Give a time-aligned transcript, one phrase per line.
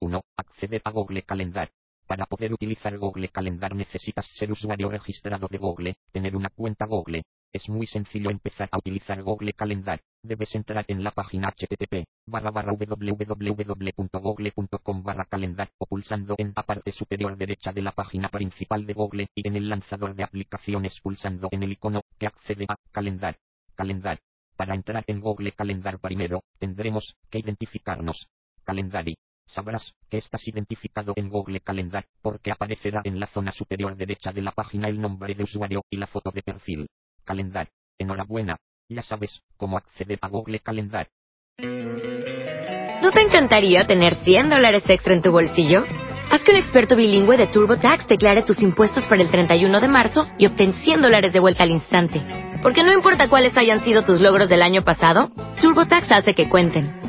[0.00, 0.20] 1.
[0.36, 1.70] Acceder a Google Calendar.
[2.06, 7.24] Para poder utilizar Google Calendar necesitas ser usuario registrado de Google, tener una cuenta Google.
[7.52, 10.00] Es muy sencillo empezar a utilizar Google Calendar.
[10.22, 13.42] Debes entrar en la página http www.google.com
[15.02, 19.28] barra calendar o pulsando en la parte superior derecha de la página principal de Google
[19.34, 23.36] y en el lanzador de aplicaciones pulsando en el icono que accede a Calendar.
[23.74, 24.20] Calendar.
[24.56, 28.28] Para entrar en Google Calendar primero, tendremos que identificarnos.
[28.64, 29.16] Calendary
[29.48, 34.42] sabrás que estás identificado en Google Calendar, porque aparecerá en la zona superior derecha de
[34.42, 36.86] la página el nombre de usuario y la foto de perfil.
[37.24, 37.68] Calendar.
[37.98, 38.56] Enhorabuena.
[38.88, 41.08] Ya sabes cómo acceder a Google Calendar.
[43.02, 45.84] ¿No te encantaría tener 100 dólares extra en tu bolsillo?
[46.30, 50.26] Haz que un experto bilingüe de TurboTax declare tus impuestos para el 31 de marzo
[50.36, 52.20] y obtén 100 dólares de vuelta al instante.
[52.62, 56.97] Porque no importa cuáles hayan sido tus logros del año pasado, TurboTax hace que cuenten.